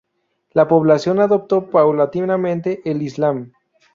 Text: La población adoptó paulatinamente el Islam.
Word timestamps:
La 0.53 0.67
población 0.67 1.19
adoptó 1.19 1.69
paulatinamente 1.69 2.81
el 2.85 3.03
Islam. 3.03 3.51